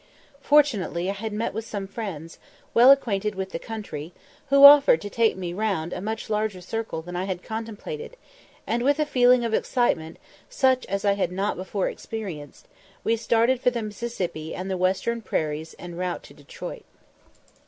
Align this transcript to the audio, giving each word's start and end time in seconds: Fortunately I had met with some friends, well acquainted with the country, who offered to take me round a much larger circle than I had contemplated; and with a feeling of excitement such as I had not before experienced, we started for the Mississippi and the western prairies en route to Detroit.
Fortunately 0.41 1.11
I 1.11 1.13
had 1.13 1.31
met 1.31 1.53
with 1.53 1.63
some 1.63 1.85
friends, 1.85 2.39
well 2.73 2.89
acquainted 2.89 3.35
with 3.35 3.51
the 3.51 3.59
country, 3.59 4.13
who 4.49 4.63
offered 4.63 4.99
to 5.01 5.11
take 5.11 5.37
me 5.37 5.53
round 5.53 5.93
a 5.93 6.01
much 6.01 6.27
larger 6.27 6.59
circle 6.59 7.03
than 7.03 7.15
I 7.15 7.25
had 7.25 7.43
contemplated; 7.43 8.17
and 8.65 8.81
with 8.81 8.97
a 8.97 9.05
feeling 9.05 9.45
of 9.45 9.53
excitement 9.53 10.17
such 10.49 10.87
as 10.87 11.05
I 11.05 11.13
had 11.13 11.31
not 11.31 11.55
before 11.55 11.87
experienced, 11.87 12.67
we 13.03 13.15
started 13.15 13.61
for 13.61 13.69
the 13.69 13.83
Mississippi 13.83 14.55
and 14.55 14.71
the 14.71 14.75
western 14.75 15.21
prairies 15.21 15.75
en 15.77 15.93
route 15.93 16.23
to 16.23 16.33
Detroit. 16.33 16.85